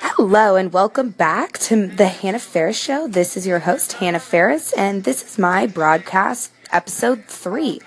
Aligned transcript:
Hello 0.00 0.56
and 0.56 0.72
welcome 0.72 1.10
back 1.10 1.56
to 1.58 1.86
the 1.86 2.06
Hannah 2.06 2.38
Ferris 2.38 2.78
Show. 2.78 3.08
This 3.08 3.36
is 3.36 3.46
your 3.46 3.60
host, 3.60 3.94
Hannah 3.94 4.20
Ferris, 4.20 4.72
and 4.74 5.04
this 5.04 5.24
is 5.24 5.38
my 5.38 5.66
broadcast 5.66 6.52
episode 6.70 7.24
three. 7.24 7.80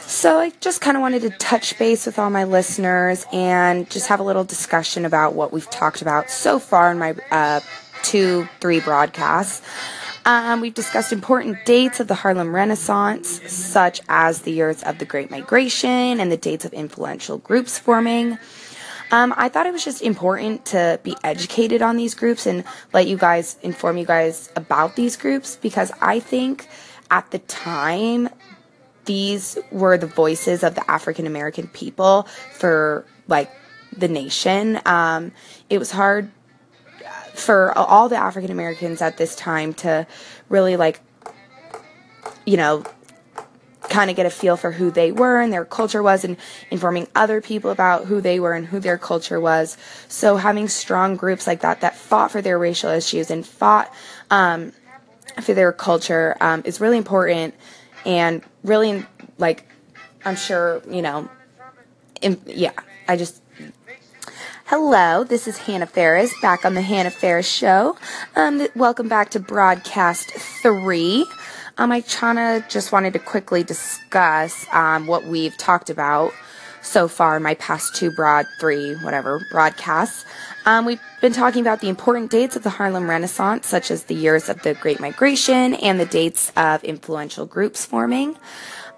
So 0.00 0.38
I 0.38 0.50
just 0.60 0.80
kind 0.80 0.96
of 0.96 1.02
wanted 1.02 1.22
to 1.22 1.30
touch 1.30 1.78
base 1.78 2.06
with 2.06 2.18
all 2.18 2.30
my 2.30 2.44
listeners 2.44 3.26
and 3.30 3.90
just 3.90 4.06
have 4.06 4.20
a 4.20 4.22
little 4.22 4.44
discussion 4.44 5.04
about 5.04 5.34
what 5.34 5.52
we've 5.52 5.68
talked 5.68 6.00
about 6.00 6.30
so 6.30 6.58
far 6.58 6.92
in 6.92 6.98
my 6.98 7.14
uh, 7.30 7.60
two, 8.02 8.48
three 8.60 8.80
broadcasts. 8.80 9.66
Um, 10.24 10.60
we've 10.60 10.74
discussed 10.74 11.12
important 11.12 11.64
dates 11.66 12.00
of 12.00 12.08
the 12.08 12.14
Harlem 12.14 12.54
Renaissance, 12.54 13.52
such 13.52 14.00
as 14.08 14.42
the 14.42 14.52
years 14.52 14.82
of 14.82 14.98
the 14.98 15.04
Great 15.04 15.30
Migration 15.30 16.20
and 16.20 16.32
the 16.32 16.36
dates 16.36 16.64
of 16.64 16.72
influential 16.72 17.38
groups 17.38 17.78
forming. 17.78 18.38
Um, 19.10 19.32
I 19.36 19.48
thought 19.48 19.66
it 19.66 19.72
was 19.72 19.84
just 19.84 20.02
important 20.02 20.66
to 20.66 21.00
be 21.02 21.16
educated 21.22 21.82
on 21.82 21.96
these 21.96 22.14
groups 22.14 22.46
and 22.46 22.64
let 22.92 23.06
you 23.06 23.16
guys 23.16 23.56
inform 23.62 23.98
you 23.98 24.06
guys 24.06 24.50
about 24.56 24.96
these 24.96 25.16
groups 25.16 25.56
because 25.56 25.92
I 26.00 26.20
think 26.20 26.68
at 27.10 27.30
the 27.30 27.38
time 27.38 28.28
these 29.04 29.56
were 29.70 29.96
the 29.96 30.06
voices 30.06 30.64
of 30.64 30.74
the 30.74 30.90
African 30.90 31.26
American 31.26 31.68
people 31.68 32.24
for 32.54 33.06
like 33.28 33.50
the 33.96 34.08
nation. 34.08 34.80
Um, 34.84 35.32
it 35.70 35.78
was 35.78 35.90
hard 35.90 36.30
for 37.34 37.76
all 37.76 38.08
the 38.08 38.16
African 38.16 38.50
Americans 38.50 39.00
at 39.02 39.16
this 39.16 39.36
time 39.36 39.74
to 39.74 40.06
really 40.48 40.76
like, 40.76 41.00
you 42.44 42.56
know, 42.56 42.84
kind 43.88 44.10
of 44.10 44.16
get 44.16 44.26
a 44.26 44.30
feel 44.30 44.56
for 44.56 44.72
who 44.72 44.90
they 44.90 45.12
were 45.12 45.40
and 45.40 45.52
their 45.52 45.64
culture 45.64 46.02
was 46.02 46.24
and 46.24 46.36
informing 46.70 47.08
other 47.14 47.40
people 47.40 47.70
about 47.70 48.06
who 48.06 48.20
they 48.20 48.40
were 48.40 48.52
and 48.52 48.66
who 48.66 48.80
their 48.80 48.98
culture 48.98 49.40
was. 49.40 49.76
So 50.08 50.36
having 50.36 50.68
strong 50.68 51.16
groups 51.16 51.46
like 51.46 51.60
that 51.60 51.80
that 51.80 51.96
fought 51.96 52.30
for 52.30 52.42
their 52.42 52.58
racial 52.58 52.90
issues 52.90 53.30
and 53.30 53.46
fought 53.46 53.92
um, 54.30 54.72
for 55.40 55.54
their 55.54 55.72
culture 55.72 56.36
um, 56.40 56.62
is 56.64 56.80
really 56.80 56.98
important 56.98 57.54
and 58.04 58.42
really 58.62 59.04
like 59.38 59.68
I'm 60.24 60.36
sure, 60.36 60.82
you 60.90 61.02
know, 61.02 61.28
in, 62.20 62.40
yeah, 62.46 62.72
I 63.08 63.16
just 63.16 63.42
Hello, 64.68 65.22
this 65.22 65.46
is 65.46 65.58
Hannah 65.58 65.86
Ferris 65.86 66.34
back 66.42 66.64
on 66.64 66.74
the 66.74 66.82
Hannah 66.82 67.12
Ferris 67.12 67.48
Show. 67.48 67.96
Um, 68.34 68.66
welcome 68.74 69.06
back 69.06 69.30
to 69.30 69.38
broadcast 69.38 70.32
three. 70.32 71.24
Um, 71.78 71.92
I 71.92 72.00
just 72.00 72.90
wanted 72.90 73.12
to 73.12 73.18
quickly 73.18 73.62
discuss 73.62 74.66
um, 74.72 75.06
what 75.06 75.26
we've 75.26 75.56
talked 75.58 75.90
about 75.90 76.32
so 76.80 77.06
far 77.06 77.36
in 77.36 77.42
my 77.42 77.54
past 77.54 77.94
two 77.94 78.10
broad 78.10 78.46
three 78.58 78.94
whatever 79.02 79.44
broadcasts. 79.50 80.24
Um, 80.64 80.86
we've 80.86 81.00
been 81.20 81.34
talking 81.34 81.60
about 81.60 81.80
the 81.80 81.90
important 81.90 82.30
dates 82.30 82.56
of 82.56 82.62
the 82.62 82.70
Harlem 82.70 83.10
Renaissance, 83.10 83.66
such 83.66 83.90
as 83.90 84.04
the 84.04 84.14
years 84.14 84.48
of 84.48 84.62
the 84.62 84.72
Great 84.74 85.00
Migration 85.00 85.74
and 85.74 86.00
the 86.00 86.06
dates 86.06 86.50
of 86.56 86.82
influential 86.82 87.44
groups 87.44 87.84
forming. 87.84 88.38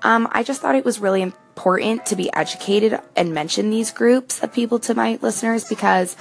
Um, 0.02 0.28
I 0.30 0.44
just 0.44 0.62
thought 0.62 0.76
it 0.76 0.84
was 0.84 1.00
really 1.00 1.22
important 1.22 2.06
to 2.06 2.14
be 2.14 2.32
educated 2.32 3.00
and 3.16 3.34
mention 3.34 3.70
these 3.70 3.90
groups 3.90 4.40
of 4.40 4.52
people 4.52 4.78
to 4.80 4.94
my 4.94 5.18
listeners 5.20 5.64
because 5.64 6.16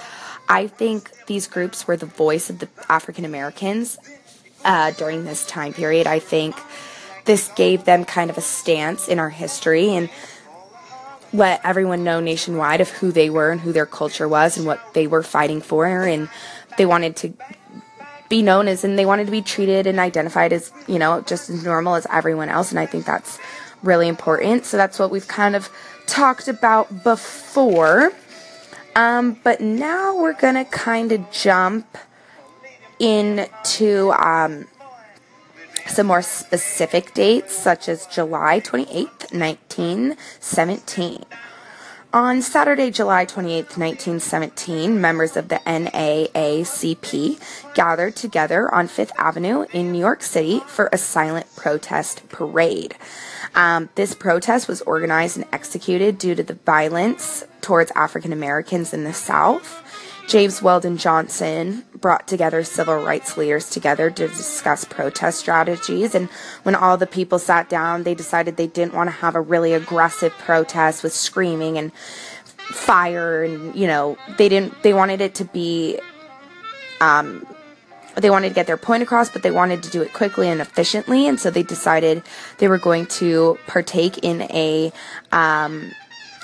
I 0.49 0.66
think 0.66 1.11
these 1.27 1.45
groups 1.45 1.86
were 1.86 1.97
the 1.97 2.08
voice 2.08 2.49
of 2.49 2.58
the 2.59 2.69
African 2.89 3.25
Americans 3.25 3.99
uh, 4.68 4.92
during 4.92 5.26
this 5.26 5.48
time 5.48 5.73
period. 5.73 6.06
I 6.06 6.20
think 6.20 6.56
this 7.26 7.50
gave 7.56 7.86
them 7.86 8.06
kind 8.06 8.30
of 8.30 8.38
a 8.38 8.42
stance 8.42 9.08
in 9.08 9.18
our 9.18 9.32
history 9.32 9.90
and 9.90 10.10
let 11.34 11.60
everyone 11.64 12.04
know 12.04 12.20
nationwide 12.20 12.82
of 12.82 12.90
who 12.90 13.12
they 13.12 13.30
were 13.30 13.52
and 13.52 13.62
who 13.62 13.73
their 13.73 13.88
culture 13.88 14.28
was 14.28 14.58
and 14.58 14.68
what 14.68 14.94
they 14.94 15.08
were 15.08 15.23
fighting 15.23 15.62
for 15.62 15.86
and 15.86 16.30
they 16.78 16.86
wanted 16.86 17.16
to 17.16 17.34
be 18.30 18.44
known 18.44 18.68
as 18.68 18.84
and 18.84 19.00
they 19.00 19.06
wanted 19.06 19.26
to 19.26 19.32
be 19.32 19.42
treated 19.42 19.88
and 19.88 20.00
identified 20.00 20.54
as 20.54 20.72
you 20.88 21.00
know 21.00 21.22
just 21.22 21.50
as 21.50 21.64
normal 21.64 21.95
as 21.95 22.06
everyone 22.10 22.50
else 22.50 22.72
and 22.72 22.80
i 22.80 22.86
think 22.86 23.06
that's 23.06 23.39
really 23.83 24.08
important. 24.08 24.66
So 24.66 24.77
that's 24.77 25.00
what 25.00 25.11
we've 25.11 25.27
kind 25.27 25.56
of 25.56 25.70
talked 26.06 26.48
about 26.48 27.04
before. 27.04 28.11
Um, 28.95 29.39
but 29.44 29.61
now 29.61 30.17
we're 30.20 30.33
going 30.33 30.56
to 30.56 30.66
kind 30.66 31.11
of 31.11 31.32
jump 31.32 31.98
into 32.99 34.11
um, 34.11 34.67
some 35.87 36.08
more 36.08 36.21
specific 36.21 37.13
dates, 37.13 37.55
such 37.55 37.87
as 37.89 38.05
July 38.08 38.59
28th, 38.59 39.33
1917. 39.33 41.25
On 42.13 42.41
Saturday, 42.41 42.89
July 42.89 43.25
28, 43.25 43.77
1917, 43.77 44.99
members 44.99 45.35
of 45.35 45.49
the 45.49 45.58
NAACP 45.65 47.39
gathered 47.73 48.15
together 48.15 48.73
on 48.73 48.87
Fifth 48.87 49.11
Avenue 49.17 49.65
in 49.73 49.91
New 49.91 49.99
York 49.99 50.23
City 50.23 50.61
for 50.67 50.89
a 50.91 50.97
silent 50.97 51.53
protest 51.58 52.27
parade. 52.29 52.95
Um, 53.55 53.89
this 53.95 54.15
protest 54.15 54.69
was 54.69 54.81
organized 54.83 55.35
and 55.37 55.45
executed 55.52 56.17
due 56.17 56.33
to 56.33 56.43
the 56.43 56.53
violence 56.53 57.43
towards 57.59 57.91
African 57.91 58.31
Americans 58.31 58.93
in 58.93 59.03
the 59.03 59.14
South. 59.14 59.83
James 60.27 60.61
Weldon 60.61 60.98
Johnson 60.98 61.86
brought 61.95 62.27
together 62.27 62.61
civil 62.64 62.98
rights 62.98 63.38
leaders 63.38 63.70
together 63.70 64.11
to 64.11 64.27
discuss 64.27 64.83
protest 64.83 65.39
strategies. 65.39 66.14
And 66.14 66.27
when 66.64 66.76
all 66.76 66.98
the 66.98 67.08
people 67.08 67.39
sat 67.39 67.70
down, 67.70 68.04
they 68.04 68.14
decided 68.14 68.58
they 68.58 68.67
didn't 68.67 68.93
want 68.93 69.08
to 69.08 69.15
have 69.15 69.36
a 69.36 69.42
really 69.42 69.73
aggressive 69.73 70.33
protest 70.33 71.02
with 71.02 71.14
screaming 71.14 71.77
and 71.77 71.93
fire. 71.93 73.43
And, 73.43 73.73
you 73.73 73.88
know, 73.88 74.17
they 74.38 74.49
didn't, 74.49 74.83
they 74.83 74.93
wanted 74.93 75.21
it 75.21 75.33
to 75.36 75.45
be, 75.45 75.98
um, 76.99 77.48
they 78.15 78.30
wanted 78.30 78.49
to 78.49 78.55
get 78.55 78.67
their 78.67 78.77
point 78.77 79.04
across, 79.04 79.30
but 79.30 79.44
they 79.44 79.52
wanted 79.52 79.82
to 79.83 79.89
do 79.89 80.02
it 80.02 80.11
quickly 80.11 80.49
and 80.49 80.59
efficiently. 80.59 81.26
And 81.27 81.39
so 81.39 81.49
they 81.49 81.64
decided 81.64 82.21
they 82.58 82.67
were 82.67 82.80
going 82.80 83.05
to 83.05 83.58
partake 83.65 84.17
in 84.17 84.42
a, 84.42 84.92
um, 85.32 85.94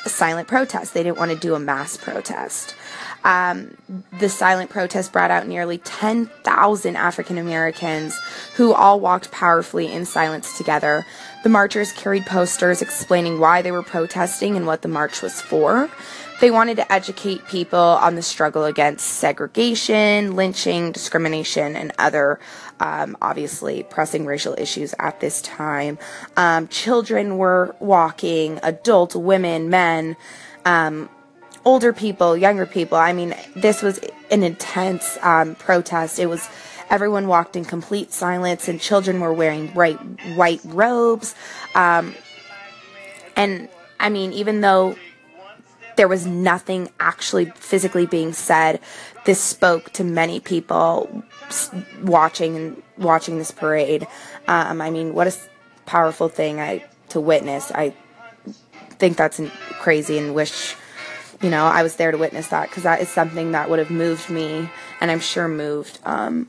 silent 0.10 0.48
protest. 0.48 0.94
They 0.94 1.04
didn't 1.04 1.18
want 1.18 1.32
to 1.32 1.38
do 1.38 1.56
a 1.56 1.60
mass 1.60 1.98
protest. 1.98 2.76
Um, 3.24 3.78
the 4.20 4.28
silent 4.28 4.70
protest 4.70 5.14
brought 5.14 5.32
out 5.32 5.48
nearly 5.48 5.78
10,000 5.78 6.96
African 6.96 7.38
Americans 7.38 8.18
who 8.56 8.74
all 8.74 9.00
walked 9.00 9.32
powerfully 9.32 9.92
in 9.92 10.06
silence 10.06 10.58
together. 10.58 11.06
The 11.44 11.50
marchers 11.50 11.94
carried 11.94 12.26
posters 12.26 12.82
explaining 12.82 13.40
why 13.40 13.62
they 13.62 13.72
were 13.72 13.84
protesting 13.84 14.58
and 14.58 14.68
what 14.68 14.82
the 14.82 14.90
march 14.90 15.22
was 15.22 15.42
for. 15.42 15.90
They 16.44 16.52
wanted 16.52 16.76
to 16.76 16.92
educate 16.92 17.48
people 17.48 17.80
on 17.80 18.16
the 18.16 18.22
struggle 18.22 18.66
against 18.66 19.08
segregation, 19.08 20.36
lynching, 20.36 20.92
discrimination, 20.92 21.78
and 21.78 21.94
other 21.98 22.38
um, 22.82 23.16
obviously 23.22 23.84
pressing 23.84 24.26
racial 24.26 24.54
issues 24.58 24.94
at 25.00 25.22
this 25.22 25.42
time. 25.42 25.98
Um, 26.36 26.68
children 26.68 27.38
were 27.38 27.78
walking, 27.80 28.60
adult 28.62 29.16
women, 29.16 29.70
men. 29.70 30.18
Um, 30.66 31.08
older 31.64 31.94
people, 31.94 32.36
younger 32.36 32.66
people. 32.66 32.98
I 32.98 33.14
mean, 33.14 33.34
this 33.56 33.82
was 33.82 34.02
an 34.30 34.44
intense 34.44 35.18
um, 35.22 35.56
protest. 35.56 36.20
It 36.20 36.26
was 36.26 36.50
everyone 36.90 37.30
walked 37.30 37.56
in 37.56 37.64
complete 37.64 38.12
silence, 38.12 38.68
and 38.68 38.82
children 38.82 39.22
were 39.22 39.32
wearing 39.32 39.68
bright 39.68 39.96
white 40.36 40.60
robes. 40.66 41.36
Um, 41.74 42.14
and 43.38 43.70
I 43.98 44.10
mean, 44.10 44.34
even 44.34 44.60
though 44.60 44.98
there 45.96 46.08
was 46.08 46.26
nothing 46.26 46.90
actually 47.00 47.46
physically 47.56 48.06
being 48.06 48.34
said, 48.34 48.80
this 49.26 49.40
spoke 49.40 49.92
to 49.94 50.04
many 50.04 50.40
people 50.40 51.24
watching 52.02 52.82
watching 52.98 53.38
this 53.38 53.52
parade. 53.52 54.08
Um, 54.48 54.82
I 54.82 54.90
mean, 54.90 55.14
what 55.14 55.28
a 55.28 55.34
powerful 55.86 56.30
thing 56.30 56.60
I 56.60 56.86
to 57.10 57.20
witness. 57.20 57.72
I 57.72 57.94
think 59.00 59.18
that's 59.18 59.42
crazy 59.80 60.18
and 60.18 60.34
wish 60.36 60.76
you 61.42 61.50
know, 61.50 61.66
I 61.66 61.84
was 61.84 61.98
there 61.98 62.10
to 62.12 62.18
witness 62.18 62.48
that 62.48 62.70
because 62.70 62.84
that 62.84 63.02
is 63.02 63.10
something 63.10 63.52
that 63.52 63.70
would 63.70 63.78
have 63.78 63.92
moved 63.92 64.30
me, 64.30 64.70
and 65.02 65.12
I'm 65.12 65.20
sure 65.20 65.50
moved 65.50 66.00
um, 66.06 66.48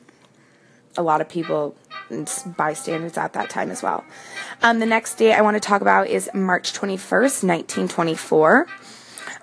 a 0.96 1.02
lot 1.02 1.20
of 1.20 1.28
people 1.28 1.74
and 2.10 2.30
bystanders 2.56 3.18
at 3.18 3.32
that 3.32 3.50
time 3.50 3.70
as 3.70 3.82
well. 3.82 4.04
Um, 4.62 4.78
the 4.78 4.86
next 4.86 5.16
day 5.16 5.32
I 5.34 5.40
want 5.40 5.56
to 5.56 5.60
talk 5.60 5.80
about 5.80 6.06
is 6.06 6.30
March 6.32 6.72
21st, 6.72 7.42
1924. 7.42 8.66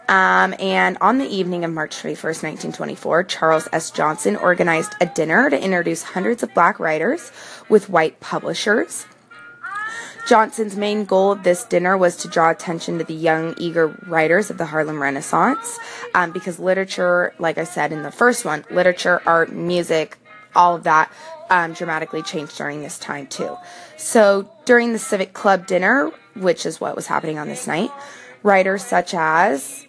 Um, 0.07 0.53
and 0.59 0.97
on 0.99 1.19
the 1.19 1.27
evening 1.27 1.63
of 1.63 1.71
March 1.71 1.95
31st, 1.95 2.43
1924, 2.43 3.23
Charles 3.23 3.67
S. 3.71 3.91
Johnson 3.91 4.35
organized 4.35 4.93
a 4.99 5.05
dinner 5.05 5.49
to 5.49 5.63
introduce 5.63 6.03
hundreds 6.03 6.43
of 6.43 6.53
black 6.53 6.79
writers 6.79 7.31
with 7.69 7.89
white 7.89 8.19
publishers. 8.19 9.05
Johnson's 10.27 10.75
main 10.75 11.05
goal 11.05 11.31
of 11.31 11.43
this 11.43 11.63
dinner 11.63 11.97
was 11.97 12.15
to 12.17 12.27
draw 12.27 12.51
attention 12.51 12.97
to 12.99 13.03
the 13.03 13.13
young, 13.13 13.55
eager 13.57 13.87
writers 14.05 14.49
of 14.49 14.57
the 14.57 14.65
Harlem 14.65 15.01
Renaissance, 15.01 15.79
um, 16.13 16.31
because 16.31 16.59
literature, 16.59 17.33
like 17.39 17.57
I 17.57 17.63
said 17.63 17.91
in 17.91 18.03
the 18.03 18.11
first 18.11 18.45
one, 18.45 18.63
literature, 18.69 19.21
art, 19.25 19.51
music, 19.51 20.17
all 20.55 20.75
of 20.75 20.83
that 20.83 21.11
um, 21.49 21.73
dramatically 21.73 22.21
changed 22.21 22.57
during 22.57 22.81
this 22.81 22.99
time 22.99 23.27
too. 23.27 23.57
So 23.97 24.49
during 24.65 24.93
the 24.93 24.99
Civic 24.99 25.33
Club 25.33 25.67
dinner, 25.67 26.11
which 26.35 26.65
is 26.65 26.79
what 26.79 26.95
was 26.95 27.07
happening 27.07 27.37
on 27.37 27.47
this 27.47 27.67
night, 27.67 27.91
writers 28.43 28.83
such 28.83 29.13
as 29.13 29.85